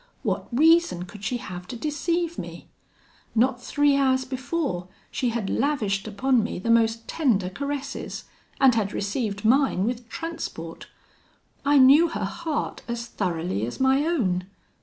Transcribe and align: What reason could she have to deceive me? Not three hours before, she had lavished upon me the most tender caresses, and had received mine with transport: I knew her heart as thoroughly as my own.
What 0.23 0.47
reason 0.51 1.03
could 1.03 1.23
she 1.23 1.37
have 1.37 1.67
to 1.67 1.75
deceive 1.75 2.39
me? 2.39 2.69
Not 3.35 3.61
three 3.61 3.95
hours 3.95 4.25
before, 4.25 4.87
she 5.11 5.29
had 5.29 5.47
lavished 5.47 6.07
upon 6.07 6.43
me 6.43 6.57
the 6.57 6.71
most 6.71 7.07
tender 7.07 7.51
caresses, 7.51 8.23
and 8.59 8.73
had 8.73 8.93
received 8.93 9.45
mine 9.45 9.83
with 9.85 10.09
transport: 10.09 10.87
I 11.63 11.77
knew 11.77 12.07
her 12.07 12.25
heart 12.25 12.81
as 12.87 13.05
thoroughly 13.05 13.63
as 13.67 13.79
my 13.79 14.03
own. 14.03 14.45